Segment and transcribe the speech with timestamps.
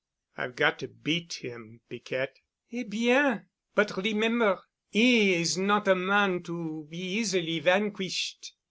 [0.35, 2.39] "I've got to beat him, Piquette."
[2.73, 3.45] "Eh, bien!
[3.75, 4.59] But remember,
[4.95, 8.55] 'e is not a man to be easily vanquished.